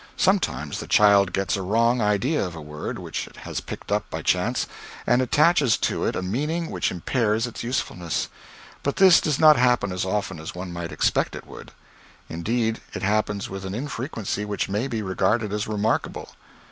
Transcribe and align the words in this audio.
Sometimes 0.17 0.79
the 0.79 0.87
child 0.87 1.31
gets 1.31 1.55
a 1.55 1.61
wrong 1.61 2.01
idea 2.01 2.43
of 2.43 2.55
a 2.55 2.59
word 2.59 2.97
which 2.97 3.27
it 3.27 3.35
has 3.45 3.61
picked 3.61 3.91
up 3.91 4.09
by 4.09 4.23
chance, 4.23 4.65
and 5.05 5.21
attaches 5.21 5.77
to 5.77 6.05
it 6.05 6.15
a 6.15 6.23
meaning 6.23 6.71
which 6.71 6.89
impairs 6.89 7.45
its 7.45 7.63
usefulness 7.63 8.27
but 8.81 8.95
this 8.95 9.21
does 9.21 9.37
not 9.37 9.57
happen 9.57 9.91
as 9.91 10.03
often 10.03 10.39
as 10.39 10.55
one 10.55 10.73
might 10.73 10.91
expect 10.91 11.35
it 11.35 11.45
would. 11.45 11.71
Indeed, 12.29 12.81
it 12.95 13.03
happens 13.03 13.47
with 13.47 13.63
an 13.63 13.75
infrequency 13.75 14.43
which 14.43 14.67
may 14.67 14.87
be 14.87 15.03
regarded 15.03 15.53
as 15.53 15.67
remarkable. 15.67 16.29